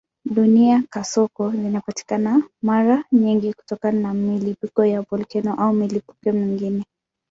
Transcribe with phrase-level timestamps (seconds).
[0.25, 6.83] Duniani kasoko zinapatikana mara nyingi kutokana na milipuko ya volkeno au milipuko mingine.